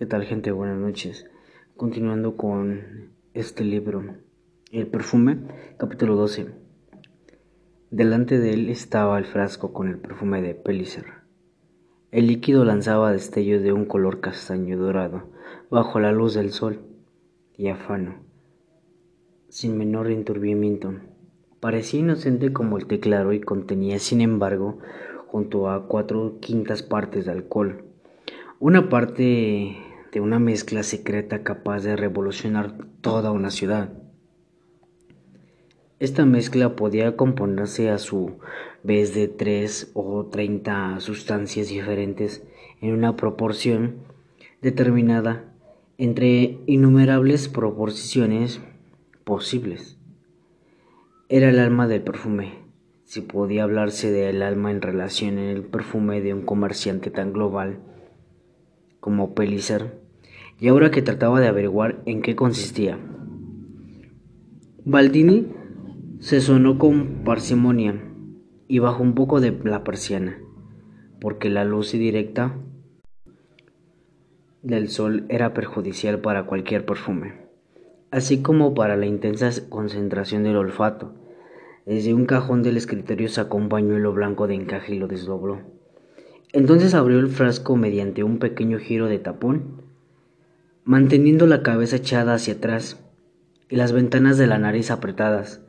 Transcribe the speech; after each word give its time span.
¿Qué 0.00 0.06
tal 0.06 0.24
gente? 0.24 0.50
Buenas 0.50 0.78
noches. 0.78 1.26
Continuando 1.76 2.38
con 2.38 3.10
este 3.34 3.64
libro, 3.64 4.02
El 4.72 4.86
perfume, 4.86 5.36
capítulo 5.76 6.16
12. 6.16 6.46
Delante 7.90 8.38
de 8.38 8.54
él 8.54 8.70
estaba 8.70 9.18
el 9.18 9.26
frasco 9.26 9.74
con 9.74 9.88
el 9.88 9.98
perfume 9.98 10.40
de 10.40 10.54
Pellicer. 10.54 11.04
El 12.12 12.28
líquido 12.28 12.64
lanzaba 12.64 13.12
destellos 13.12 13.62
de 13.62 13.74
un 13.74 13.84
color 13.84 14.20
castaño 14.20 14.78
dorado 14.78 15.24
bajo 15.68 16.00
la 16.00 16.12
luz 16.12 16.32
del 16.32 16.50
sol, 16.50 16.80
diáfano, 17.58 18.22
sin 19.50 19.76
menor 19.76 20.10
enturbimiento. 20.10 20.94
Parecía 21.60 22.00
inocente 22.00 22.54
como 22.54 22.78
el 22.78 22.86
teclado 22.86 23.34
y 23.34 23.40
contenía, 23.40 23.98
sin 23.98 24.22
embargo, 24.22 24.78
junto 25.26 25.68
a 25.68 25.86
cuatro 25.88 26.38
quintas 26.40 26.82
partes 26.82 27.26
de 27.26 27.32
alcohol. 27.32 27.84
Una 28.60 28.88
parte 28.88 29.76
de 30.12 30.20
una 30.20 30.38
mezcla 30.38 30.82
secreta 30.82 31.42
capaz 31.42 31.82
de 31.82 31.96
revolucionar 31.96 32.74
toda 33.00 33.30
una 33.30 33.50
ciudad. 33.50 33.92
Esta 35.98 36.24
mezcla 36.24 36.76
podía 36.76 37.16
componerse 37.16 37.90
a 37.90 37.98
su 37.98 38.38
vez 38.82 39.14
de 39.14 39.28
tres 39.28 39.90
o 39.94 40.26
treinta 40.26 40.98
sustancias 41.00 41.68
diferentes 41.68 42.42
en 42.80 42.94
una 42.94 43.16
proporción 43.16 43.96
determinada 44.62 45.44
entre 45.98 46.58
innumerables 46.66 47.48
proporciones 47.48 48.60
posibles. 49.24 49.98
Era 51.28 51.50
el 51.50 51.58
alma 51.58 51.86
del 51.86 52.02
perfume, 52.02 52.54
si 53.04 53.20
podía 53.20 53.64
hablarse 53.64 54.10
del 54.10 54.42
alma 54.42 54.70
en 54.70 54.80
relación 54.80 55.38
en 55.38 55.50
el 55.50 55.62
perfume 55.62 56.22
de 56.22 56.32
un 56.32 56.42
comerciante 56.42 57.10
tan 57.10 57.32
global 57.34 57.78
como 59.00 59.34
Pellicer 59.34 59.98
y 60.60 60.68
ahora 60.68 60.90
que 60.90 61.02
trataba 61.02 61.40
de 61.40 61.48
averiguar 61.48 62.02
en 62.04 62.22
qué 62.22 62.36
consistía. 62.36 62.98
Baldini 64.84 65.46
se 66.20 66.40
sonó 66.40 66.78
con 66.78 67.24
parsimonia 67.24 68.02
y 68.68 68.78
bajó 68.78 69.02
un 69.02 69.14
poco 69.14 69.40
de 69.40 69.58
la 69.64 69.82
persiana, 69.84 70.38
porque 71.20 71.48
la 71.48 71.64
luz 71.64 71.92
directa 71.92 72.56
del 74.62 74.88
sol 74.88 75.24
era 75.28 75.54
perjudicial 75.54 76.20
para 76.20 76.44
cualquier 76.44 76.84
perfume, 76.84 77.46
así 78.10 78.42
como 78.42 78.74
para 78.74 78.96
la 78.96 79.06
intensa 79.06 79.50
concentración 79.68 80.44
del 80.44 80.56
olfato. 80.56 81.14
Desde 81.86 82.12
un 82.12 82.26
cajón 82.26 82.62
del 82.62 82.76
escritorio 82.76 83.28
sacó 83.28 83.56
un 83.56 83.70
pañuelo 83.70 84.12
blanco 84.12 84.46
de 84.46 84.54
encaje 84.54 84.94
y 84.94 84.98
lo 84.98 85.08
desdobló. 85.08 85.79
Entonces 86.52 86.94
abrió 86.94 87.18
el 87.20 87.28
frasco 87.28 87.76
mediante 87.76 88.24
un 88.24 88.38
pequeño 88.38 88.78
giro 88.78 89.06
de 89.06 89.18
tapón 89.18 89.80
manteniendo 90.84 91.46
la 91.46 91.62
cabeza 91.62 91.96
echada 91.96 92.34
hacia 92.34 92.54
atrás 92.54 92.98
y 93.68 93.76
las 93.76 93.92
ventanas 93.92 94.38
de 94.38 94.48
la 94.48 94.58
nariz 94.58 94.90
apretadas, 94.90 95.62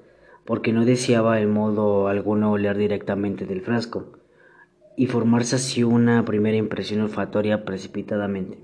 porque 0.46 0.74
no 0.74 0.86
deseaba 0.86 1.40
en 1.42 1.52
modo 1.52 2.08
alguno 2.08 2.52
oler 2.52 2.78
directamente 2.78 3.46
del 3.46 3.62
frasco 3.62 4.14
y 4.98 5.06
formarse 5.08 5.58
así 5.58 5.84
una 5.84 6.26
primera 6.26 6.58
impresión 6.58 7.02
olfatoria 7.02 7.66
precipitadamente. 7.66 8.58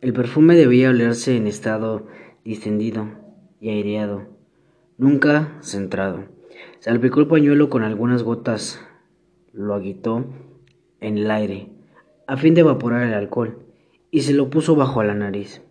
El 0.00 0.14
perfume 0.14 0.54
debía 0.54 0.90
olerse 0.90 1.36
en 1.36 1.46
estado 1.46 2.06
distendido 2.44 3.08
y 3.60 3.68
aireado, 3.70 4.28
nunca 4.96 5.58
centrado. 5.60 6.24
Salpicó 6.78 7.20
el 7.20 7.26
pañuelo 7.26 7.68
con 7.68 7.82
algunas 7.82 8.22
gotas, 8.22 8.80
lo 9.52 9.74
agitó 9.74 10.24
en 11.00 11.18
el 11.18 11.30
aire, 11.30 11.68
a 12.26 12.36
fin 12.36 12.54
de 12.54 12.60
evaporar 12.60 13.02
el 13.02 13.14
alcohol 13.14 13.58
y 14.10 14.22
se 14.22 14.34
lo 14.34 14.50
puso 14.50 14.76
bajo 14.76 15.02
la 15.02 15.14
nariz. 15.14 15.62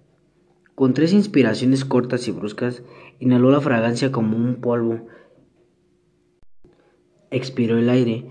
Con 0.75 0.93
tres 0.93 1.13
inspiraciones 1.13 1.85
cortas 1.85 2.27
y 2.27 2.31
bruscas, 2.31 2.83
inhaló 3.19 3.51
la 3.51 3.61
fragancia 3.61 4.11
como 4.11 4.37
un 4.37 4.57
polvo. 4.57 5.07
Expiró 7.31 7.77
el 7.77 7.89
aire. 7.89 8.25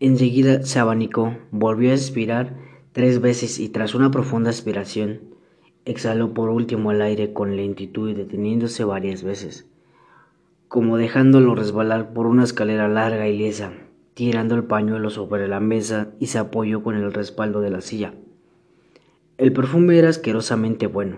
Enseguida 0.00 0.62
se 0.62 0.78
abanicó, 0.78 1.36
volvió 1.50 1.90
a 1.90 1.94
expirar 1.94 2.56
tres 2.92 3.20
veces 3.20 3.58
y 3.58 3.68
tras 3.68 3.94
una 3.94 4.10
profunda 4.10 4.50
aspiración, 4.50 5.20
exhaló 5.84 6.34
por 6.34 6.50
último 6.50 6.92
el 6.92 7.02
aire 7.02 7.32
con 7.32 7.56
lentitud 7.56 8.10
y 8.10 8.14
deteniéndose 8.14 8.84
varias 8.84 9.22
veces, 9.22 9.66
como 10.68 10.96
dejándolo 10.96 11.54
resbalar 11.54 12.12
por 12.12 12.26
una 12.26 12.44
escalera 12.44 12.88
larga 12.88 13.28
y 13.28 13.36
liesa, 13.36 13.72
tirando 14.14 14.54
el 14.54 14.64
pañuelo 14.64 15.10
sobre 15.10 15.48
la 15.48 15.60
mesa 15.60 16.08
y 16.20 16.26
se 16.26 16.38
apoyó 16.38 16.82
con 16.82 16.96
el 16.96 17.12
respaldo 17.12 17.60
de 17.60 17.70
la 17.70 17.80
silla. 17.80 18.14
El 19.38 19.52
perfume 19.52 19.98
era 19.98 20.08
asquerosamente 20.08 20.86
bueno. 20.86 21.16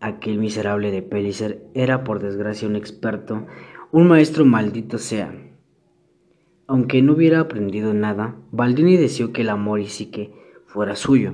Aquel 0.00 0.38
miserable 0.38 0.90
de 0.90 1.02
Pellicer 1.02 1.62
era 1.74 2.04
por 2.04 2.20
desgracia 2.20 2.68
un 2.68 2.76
experto, 2.76 3.46
un 3.90 4.08
maestro 4.08 4.44
maldito 4.44 4.98
sea. 4.98 5.34
Aunque 6.66 7.02
no 7.02 7.12
hubiera 7.12 7.40
aprendido 7.40 7.92
nada, 7.92 8.36
Baldini 8.50 8.96
deseó 8.96 9.32
que 9.32 9.42
el 9.42 9.50
amor 9.50 9.80
y 9.80 9.88
psique 9.88 10.32
fuera 10.66 10.96
suyo. 10.96 11.32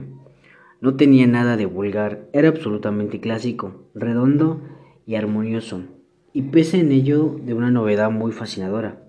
No 0.80 0.96
tenía 0.96 1.26
nada 1.26 1.56
de 1.56 1.66
vulgar, 1.66 2.28
era 2.32 2.48
absolutamente 2.48 3.20
clásico, 3.20 3.84
redondo 3.94 4.62
y 5.06 5.14
armonioso, 5.14 5.82
y 6.32 6.42
pese 6.42 6.80
en 6.80 6.92
ello 6.92 7.36
de 7.42 7.54
una 7.54 7.70
novedad 7.70 8.10
muy 8.10 8.32
fascinadora. 8.32 9.07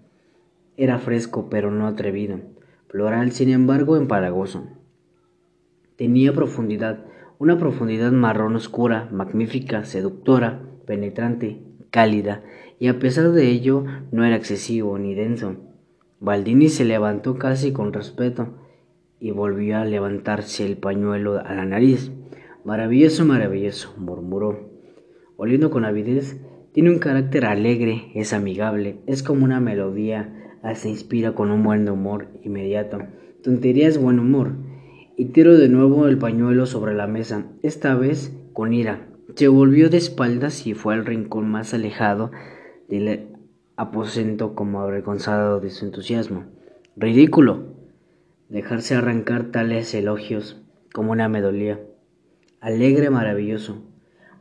Era 0.79 0.97
fresco 0.97 1.49
pero 1.49 1.71
no 1.71 1.87
atrevido, 1.87 2.39
floral 2.87 3.33
sin 3.33 3.49
embargo 3.49 3.97
empalagoso. 3.97 4.63
Tenía 5.97 6.31
profundidad, 6.31 7.03
una 7.37 7.57
profundidad 7.57 8.13
marrón 8.13 8.55
oscura, 8.55 9.09
magnífica, 9.11 9.83
seductora, 9.83 10.61
penetrante, 10.85 11.61
cálida, 11.89 12.43
y 12.79 12.87
a 12.87 12.97
pesar 12.97 13.31
de 13.31 13.49
ello 13.49 13.83
no 14.13 14.23
era 14.23 14.37
excesivo 14.37 14.97
ni 14.97 15.15
denso. 15.15 15.57
Baldini 16.21 16.69
se 16.69 16.85
levantó 16.85 17.37
casi 17.37 17.73
con 17.73 17.91
respeto 17.91 18.53
y 19.19 19.31
volvió 19.31 19.79
a 19.79 19.83
levantarse 19.83 20.65
el 20.65 20.77
pañuelo 20.77 21.41
a 21.45 21.55
la 21.55 21.65
nariz. 21.65 22.09
Maravilloso, 22.63 23.25
maravilloso, 23.25 23.93
murmuró. 23.97 24.69
Oliendo 25.35 25.71
con 25.71 25.83
avidez, 25.83 26.39
tiene 26.71 26.89
un 26.89 26.99
carácter 26.99 27.43
alegre, 27.43 28.13
es 28.15 28.31
amigable, 28.31 29.01
es 29.07 29.23
como 29.23 29.43
una 29.43 29.59
melodía, 29.59 30.38
hasta 30.63 30.87
inspira 30.87 31.33
con 31.33 31.51
un 31.51 31.63
buen 31.63 31.87
humor 31.89 32.27
inmediato. 32.43 32.99
Tontería 33.43 33.87
es 33.87 33.97
buen 33.97 34.19
humor 34.19 34.53
y 35.17 35.25
tiró 35.25 35.57
de 35.57 35.69
nuevo 35.69 36.07
el 36.07 36.17
pañuelo 36.17 36.65
sobre 36.65 36.93
la 36.93 37.07
mesa, 37.07 37.45
esta 37.61 37.95
vez 37.95 38.33
con 38.53 38.73
ira. 38.73 39.07
Se 39.35 39.47
volvió 39.47 39.89
de 39.89 39.97
espaldas 39.97 40.65
y 40.65 40.73
fue 40.73 40.93
al 40.93 41.05
rincón 41.05 41.49
más 41.49 41.73
alejado 41.73 42.31
del 42.87 43.27
aposento 43.75 44.55
como 44.55 44.81
avergonzado 44.81 45.59
de 45.59 45.69
su 45.69 45.85
entusiasmo. 45.85 46.45
Ridículo. 46.95 47.75
Dejarse 48.49 48.95
arrancar 48.95 49.51
tales 49.51 49.93
elogios 49.93 50.61
como 50.93 51.11
una 51.11 51.29
medolía. 51.29 51.79
Alegre, 52.59 53.09
maravilloso. 53.09 53.83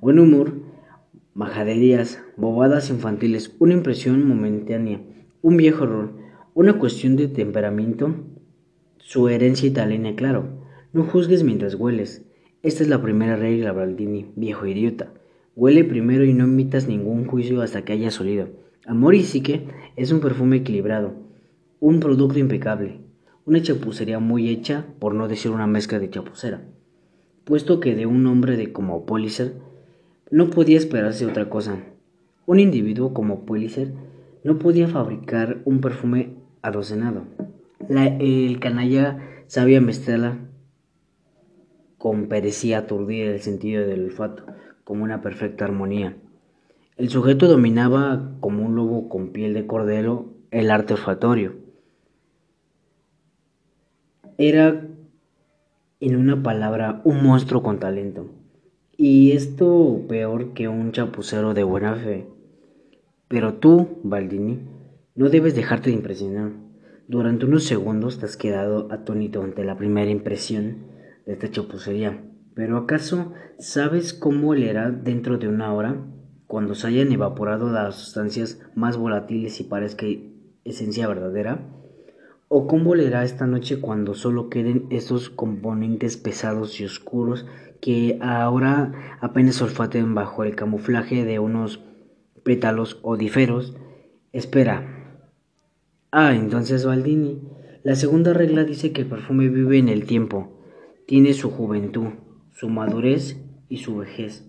Buen 0.01 0.19
humor, 0.19 0.55
majaderías, 1.35 2.21
bobadas 2.37 2.91
infantiles, 2.91 3.55
una 3.61 3.75
impresión 3.75 4.27
momentánea, 4.27 5.01
un 5.43 5.57
viejo 5.57 5.85
error, 5.85 6.13
una 6.55 6.79
cuestión 6.79 7.17
de 7.17 7.29
temperamento, 7.29 8.15
su 8.99 9.29
herencia 9.29 9.69
italiana, 9.69 10.17
claro. 10.17 10.67
No 10.93 11.05
juzgues 11.05 11.45
mientras 11.45 11.75
hueles. 11.75 12.25
Esta 12.63 12.83
es 12.83 12.89
la 12.89 13.01
primera 13.01 13.37
regla, 13.37 13.73
Baldini, 13.73 14.33
viejo 14.35 14.67
idiota. 14.67 15.13
Huele 15.55 15.85
primero 15.85 16.25
y 16.25 16.35
no 16.35 16.45
emitas 16.45 16.89
ningún 16.89 17.27
juicio 17.27 17.63
hasta 17.63 17.85
que 17.85 17.93
hayas 17.93 18.21
olido. 18.21 18.49
Amor 18.87 19.15
y 19.15 19.23
psique 19.23 19.69
es 19.97 20.13
un 20.13 20.21
perfume 20.21 20.57
equilibrado, 20.57 21.15
un 21.79 22.01
producto 22.01 22.39
impecable, 22.39 23.01
una 23.45 23.63
chapucería 23.63 24.19
muy 24.19 24.49
hecha, 24.49 24.87
por 24.99 25.15
no 25.15 25.29
decir 25.29 25.51
una 25.51 25.67
mezcla 25.67 25.99
de 25.99 26.11
chapucera. 26.11 26.63
Puesto 27.45 27.81
que 27.81 27.95
de 27.95 28.07
un 28.07 28.27
hombre 28.27 28.57
de 28.57 28.73
como 28.73 29.07
Pulitzer 29.07 29.55
no 30.31 30.51
podía 30.51 30.77
esperarse 30.77 31.27
otra 31.27 31.49
cosa. 31.49 31.85
Un 32.47 32.61
individuo 32.61 33.15
como 33.15 33.45
Pulitzer 33.47 33.93
no 34.45 34.59
podía 34.59 34.89
fabricar 34.89 35.59
un 35.65 35.81
perfume 35.81 36.35
adocenado. 36.63 37.25
el 37.89 38.61
canalla 38.61 39.19
sabía 39.47 39.81
mezclarla 39.81 40.39
parecía 42.29 42.79
aturdir 42.79 43.27
el 43.27 43.41
sentido 43.41 43.87
del 43.87 44.05
olfato, 44.05 44.45
como 44.85 45.05
una 45.05 45.21
perfecta 45.21 45.65
armonía. 45.65 46.17
El 46.97 47.09
sujeto 47.09 47.49
dominaba 47.49 48.33
como 48.41 48.65
un 48.65 48.75
lobo 48.75 49.09
con 49.09 49.31
piel 49.31 49.55
de 49.55 49.67
cordero 49.67 50.33
el 50.51 50.71
arte 50.71 50.95
olfatorio. 50.95 51.55
Era, 54.37 54.87
en 56.01 56.17
una 56.17 56.43
palabra, 56.43 57.01
un 57.05 57.23
monstruo 57.23 57.63
con 57.63 57.79
talento. 57.79 58.31
Y 58.97 59.33
esto 59.33 60.03
peor 60.09 60.55
que 60.55 60.69
un 60.69 60.93
chapucero 60.93 61.55
de 61.55 61.65
buena 61.65 61.95
fe. 61.95 62.27
Pero 63.29 63.55
tú, 63.55 64.01
Baldini, 64.03 64.61
no 65.15 65.29
debes 65.29 65.55
dejarte 65.55 65.91
de 65.91 65.97
impresionar. 65.97 66.53
Durante 67.09 67.45
unos 67.45 67.65
segundos 67.65 68.19
te 68.19 68.27
has 68.27 68.39
quedado 68.39 68.91
atónito 68.91 69.43
ante 69.43 69.65
la 69.65 69.77
primera 69.77 70.11
impresión 70.11 70.89
de 71.27 71.35
esta 71.35 71.51
chapucería, 71.51 72.25
Pero 72.55 72.79
¿acaso 72.79 73.33
sabes 73.59 74.15
cómo 74.15 74.51
olerá 74.51 74.91
dentro 74.91 75.39
de 75.39 75.47
una 75.47 75.73
hora, 75.73 75.97
cuando 76.47 76.75
se 76.75 76.89
hayan 76.89 77.13
evaporado 77.13 77.71
las 77.71 77.97
sustancias 77.97 78.61
más 78.75 78.97
volátiles 78.97 79.61
y 79.61 79.65
parezca 79.65 80.07
esencia 80.65 81.07
verdadera? 81.07 81.61
¿O 82.49 82.67
cómo 82.67 82.91
olerá 82.91 83.25
esta 83.25 83.47
noche 83.47 83.81
cuando 83.81 84.15
solo 84.15 84.49
queden 84.49 84.87
esos 84.91 85.29
componentes 85.29 86.17
pesados 86.17 86.81
y 86.81 86.85
oscuros 86.87 87.47
que 87.81 88.19
ahora 88.23 89.19
apenas 89.21 89.61
olfaten 89.61 90.15
bajo 90.15 90.45
el 90.45 90.57
camuflaje 90.57 91.25
de 91.25 91.39
unos 91.39 91.88
pétalos 92.49 92.99
odíferos? 93.03 93.77
Espera. 94.33 95.21
Ah, 96.11 96.35
entonces 96.35 96.87
Baldini. 96.87 97.43
La 97.83 97.95
segunda 97.95 98.33
regla 98.33 98.65
dice 98.65 98.91
que 98.91 99.03
el 99.03 99.07
perfume 99.07 99.51
vive 99.51 99.77
en 99.77 99.91
el 99.91 100.07
tiempo, 100.07 100.59
tiene 101.07 101.35
su 101.35 101.51
juventud, 101.51 102.07
su 102.51 102.71
madurez 102.71 103.37
y 103.69 103.77
su 103.77 103.99
vejez. 103.99 104.49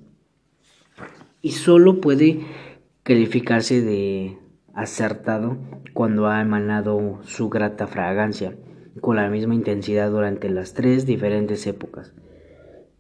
Y 1.42 1.52
solo 1.52 2.00
puede 2.00 2.40
calificarse 3.04 3.82
de 3.82 4.38
acertado 4.74 5.58
cuando 5.94 6.28
ha 6.28 6.40
emanado 6.40 7.20
su 7.24 7.50
grata 7.50 7.86
fragancia 7.86 8.56
con 9.02 9.18
la 9.18 9.30
misma 9.30 9.56
intensidad 9.56 10.10
durante 10.10 10.50
las 10.50 10.74
tres 10.74 11.06
diferentes 11.06 11.68
épocas. 11.68 12.14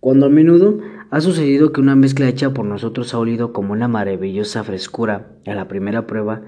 Cuando 0.02 0.26
a 0.26 0.30
menudo 0.30 0.82
ha 1.12 1.22
sucedido 1.22 1.72
que 1.72 1.82
una 1.82 1.96
mezcla 1.96 2.28
hecha 2.28 2.54
por 2.54 2.66
nosotros 2.66 3.14
ha 3.14 3.20
olido 3.20 3.52
como 3.52 3.74
una 3.74 3.88
maravillosa 3.88 4.64
frescura 4.64 5.32
a 5.46 5.54
la 5.56 5.68
primera 5.68 6.06
prueba, 6.06 6.44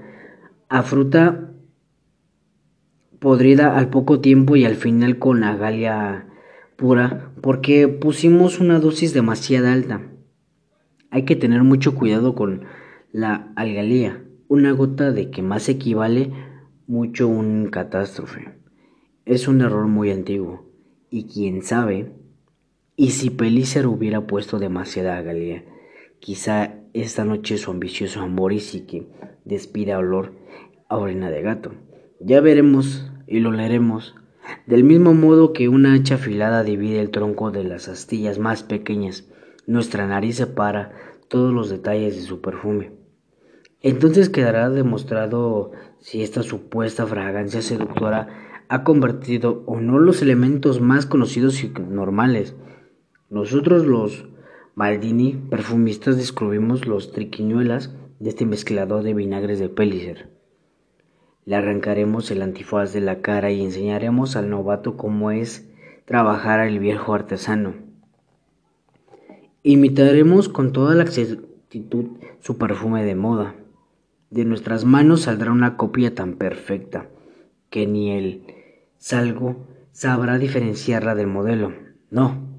a 0.68 0.82
fruta 0.82 1.52
podrida 3.18 3.76
al 3.76 3.90
poco 3.90 4.20
tiempo 4.20 4.56
y 4.56 4.64
al 4.64 4.76
final 4.76 5.18
con 5.18 5.44
agalia 5.44 6.28
pura, 6.76 7.32
porque 7.40 7.88
pusimos 7.88 8.60
una 8.60 8.78
dosis 8.78 9.14
demasiado 9.14 9.68
alta. 9.68 10.02
Hay 11.10 11.24
que 11.24 11.36
tener 11.36 11.62
mucho 11.62 11.94
cuidado 11.94 12.34
con 12.34 12.64
la 13.12 13.52
algalía, 13.56 14.24
una 14.48 14.72
gota 14.72 15.12
de 15.12 15.30
que 15.30 15.42
más 15.42 15.68
equivale 15.68 16.32
mucho 16.86 17.28
un 17.28 17.68
catástrofe. 17.68 18.58
Es 19.24 19.46
un 19.46 19.60
error 19.60 19.86
muy 19.86 20.10
antiguo, 20.10 20.66
y 21.10 21.26
quién 21.26 21.62
sabe 21.62 22.12
y 23.02 23.10
si 23.10 23.30
Pelícer 23.30 23.88
hubiera 23.88 24.28
puesto 24.28 24.60
demasiada 24.60 25.20
galea, 25.22 25.64
quizá 26.20 26.76
esta 26.92 27.24
noche 27.24 27.58
su 27.58 27.72
ambicioso 27.72 28.20
amor 28.20 28.52
y 28.52 28.60
que 28.86 29.08
despida 29.44 29.98
olor 29.98 30.34
a 30.88 30.98
orina 30.98 31.28
de 31.28 31.42
gato. 31.42 31.72
Ya 32.20 32.40
veremos 32.40 33.10
y 33.26 33.40
lo 33.40 33.50
leeremos. 33.50 34.14
Del 34.66 34.84
mismo 34.84 35.14
modo 35.14 35.52
que 35.52 35.68
una 35.68 35.94
hacha 35.94 36.14
afilada 36.14 36.62
divide 36.62 37.00
el 37.00 37.10
tronco 37.10 37.50
de 37.50 37.64
las 37.64 37.88
astillas 37.88 38.38
más 38.38 38.62
pequeñas, 38.62 39.28
nuestra 39.66 40.06
nariz 40.06 40.36
separa 40.36 40.92
todos 41.26 41.52
los 41.52 41.70
detalles 41.70 42.14
de 42.14 42.22
su 42.22 42.40
perfume. 42.40 42.92
Entonces 43.80 44.28
quedará 44.28 44.70
demostrado 44.70 45.72
si 45.98 46.22
esta 46.22 46.44
supuesta 46.44 47.04
fragancia 47.08 47.62
seductora 47.62 48.28
ha 48.68 48.84
convertido 48.84 49.64
o 49.66 49.80
no 49.80 49.98
los 49.98 50.22
elementos 50.22 50.80
más 50.80 51.04
conocidos 51.04 51.64
y 51.64 51.68
normales 51.70 52.54
nosotros 53.32 53.86
los 53.86 54.26
Maldini, 54.74 55.32
perfumistas, 55.48 56.18
descubrimos 56.18 56.86
los 56.86 57.12
triquiñuelas 57.12 57.96
de 58.20 58.28
este 58.28 58.44
mezclador 58.44 59.02
de 59.04 59.14
vinagres 59.14 59.58
de 59.58 59.70
Pellicer. 59.70 60.28
Le 61.46 61.56
arrancaremos 61.56 62.30
el 62.30 62.42
antifaz 62.42 62.92
de 62.92 63.00
la 63.00 63.22
cara 63.22 63.50
y 63.50 63.62
enseñaremos 63.62 64.36
al 64.36 64.50
novato 64.50 64.98
cómo 64.98 65.30
es 65.30 65.66
trabajar 66.04 66.60
al 66.60 66.78
viejo 66.78 67.14
artesano. 67.14 67.72
Imitaremos 69.62 70.50
con 70.50 70.74
toda 70.74 70.94
la 70.94 71.04
exactitud 71.04 72.18
su 72.40 72.58
perfume 72.58 73.02
de 73.02 73.14
moda. 73.14 73.54
De 74.28 74.44
nuestras 74.44 74.84
manos 74.84 75.22
saldrá 75.22 75.52
una 75.52 75.78
copia 75.78 76.14
tan 76.14 76.34
perfecta 76.34 77.08
que 77.70 77.86
ni 77.86 78.10
el 78.10 78.44
salgo 78.98 79.66
sabrá 79.92 80.36
diferenciarla 80.36 81.14
del 81.14 81.28
modelo. 81.28 81.72
No, 82.10 82.51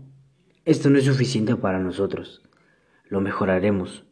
esto 0.65 0.89
no 0.89 0.97
es 0.97 1.05
suficiente 1.05 1.55
para 1.57 1.79
nosotros. 1.79 2.41
Lo 3.09 3.19
mejoraremos. 3.19 4.05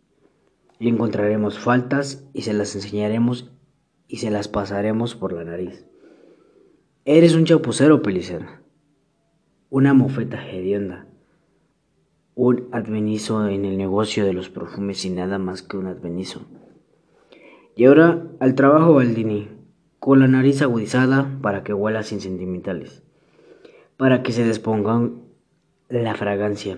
Y 0.79 0.89
encontraremos 0.89 1.59
faltas 1.59 2.27
y 2.33 2.41
se 2.41 2.53
las 2.53 2.75
enseñaremos 2.75 3.51
y 4.07 4.17
se 4.17 4.31
las 4.31 4.47
pasaremos 4.47 5.15
por 5.15 5.31
la 5.31 5.45
nariz. 5.45 5.85
Eres 7.05 7.35
un 7.35 7.45
chapucero, 7.45 8.01
Pelicer. 8.01 8.45
Una 9.69 9.93
mofeta 9.93 10.45
hedionda. 10.45 11.07
Un 12.35 12.67
advenizo 12.73 13.47
en 13.47 13.63
el 13.63 13.77
negocio 13.77 14.25
de 14.25 14.33
los 14.33 14.49
perfumes 14.49 15.05
y 15.05 15.09
nada 15.09 15.37
más 15.37 15.61
que 15.61 15.77
un 15.77 15.87
advenizo. 15.87 16.41
Y 17.75 17.85
ahora 17.85 18.27
al 18.41 18.55
trabajo, 18.55 18.95
Baldini, 18.95 19.47
con 19.99 20.19
la 20.19 20.27
nariz 20.27 20.61
agudizada 20.61 21.39
para 21.41 21.63
que 21.63 21.73
huela 21.73 22.03
sin 22.03 22.19
sentimentales, 22.19 23.03
para 23.97 24.23
que 24.23 24.33
se 24.33 24.43
despongan 24.43 25.20
la 25.99 26.15
fragancia. 26.15 26.77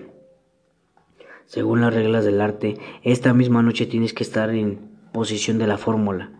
Según 1.46 1.80
las 1.82 1.94
reglas 1.94 2.24
del 2.24 2.40
arte, 2.40 2.76
esta 3.02 3.32
misma 3.32 3.62
noche 3.62 3.86
tienes 3.86 4.12
que 4.12 4.24
estar 4.24 4.50
en 4.50 4.90
posición 5.12 5.58
de 5.58 5.68
la 5.68 5.78
fórmula. 5.78 6.32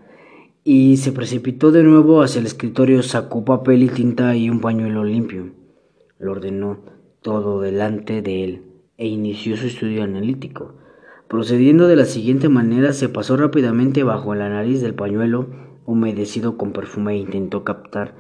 Y 0.65 0.97
se 0.97 1.13
precipitó 1.13 1.71
de 1.71 1.85
nuevo 1.85 2.23
hacia 2.23 2.41
el 2.41 2.47
escritorio, 2.47 3.03
sacó 3.03 3.45
papel 3.45 3.85
y 3.85 3.89
tinta 3.89 4.35
y 4.35 4.51
un 4.51 4.61
pañuelo 4.61 5.05
limpio. 5.05 5.53
Lo 6.19 6.33
ordenó 6.33 6.81
todo 7.23 7.61
delante 7.61 8.23
de 8.23 8.45
él 8.45 8.63
e 8.97 9.07
inició 9.07 9.57
su 9.57 9.67
estudio 9.67 10.03
analítico. 10.03 10.75
Procediendo 11.29 11.87
de 11.87 11.97
la 11.97 12.07
siguiente 12.07 12.49
manera, 12.49 12.93
se 12.93 13.09
pasó 13.09 13.37
rápidamente 13.37 14.03
bajo 14.03 14.35
la 14.35 14.49
nariz 14.49 14.81
del 14.81 14.95
pañuelo 14.95 15.49
humedecido 15.87 16.57
con 16.57 16.73
perfume 16.73 17.15
e 17.15 17.19
intentó 17.19 17.63
captar 17.63 18.15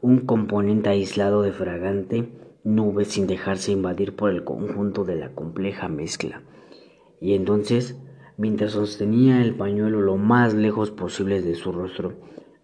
un 0.00 0.20
componente 0.20 0.90
aislado 0.90 1.42
de 1.42 1.52
fragante 1.52 2.45
nubes 2.66 3.08
sin 3.08 3.28
dejarse 3.28 3.70
invadir 3.70 4.16
por 4.16 4.28
el 4.30 4.42
conjunto 4.42 5.04
de 5.04 5.14
la 5.14 5.30
compleja 5.30 5.88
mezcla. 5.88 6.42
Y 7.20 7.34
entonces, 7.34 7.96
mientras 8.36 8.72
sostenía 8.72 9.40
el 9.40 9.54
pañuelo 9.54 10.00
lo 10.00 10.16
más 10.16 10.52
lejos 10.52 10.90
posible 10.90 11.40
de 11.40 11.54
su 11.54 11.70
rostro, 11.70 12.14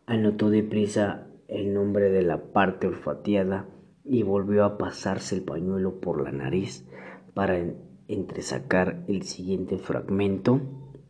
anotó 0.04 0.50
deprisa 0.50 1.28
el 1.46 1.72
nombre 1.72 2.10
de 2.10 2.22
la 2.22 2.52
parte 2.52 2.88
olfateada 2.88 3.69
y 4.04 4.25
volvió 4.25 4.64
a 4.64 4.76
pasarse 4.76 5.37
el 5.37 5.43
pañuelo 5.43 6.00
por 6.00 6.20
la 6.20 6.32
nariz 6.32 6.84
para 7.32 7.62
entresacar 8.08 9.04
el 9.06 9.23
siguiente 9.23 9.78
fragmento 9.78 10.61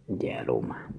de 0.07 0.35
aroma. 0.35 0.93